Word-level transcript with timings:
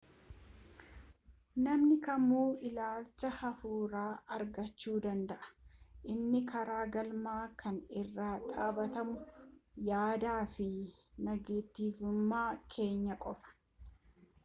namni 1.65 1.97
kamuu 2.05 2.47
ilaalcha 2.69 3.29
hafuuraa 3.41 4.15
argachuu 4.37 4.93
danda'a 5.05 5.49
inni 6.13 6.41
karaa 6.53 6.81
galma 6.95 7.33
kanaa 7.63 8.01
irra 8.03 8.29
dhaabbatu 8.47 9.05
yaadaa 9.91 10.39
fi 10.55 10.69
nagatiivummaa 11.29 12.49
keenya 12.77 13.19
qofa 13.27 13.55